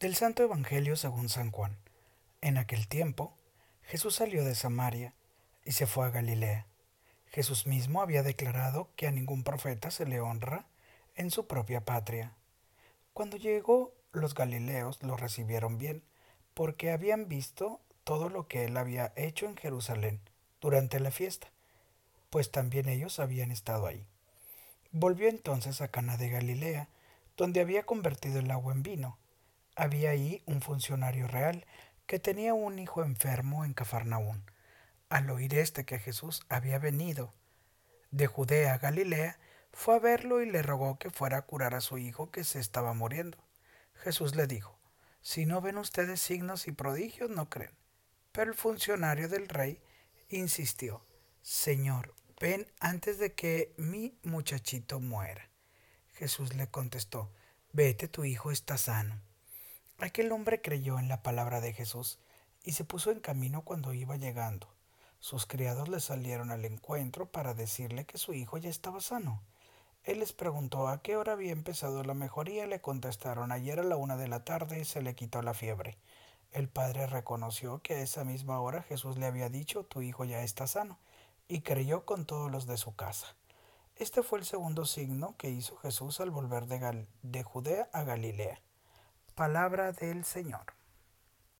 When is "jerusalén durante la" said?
19.56-21.10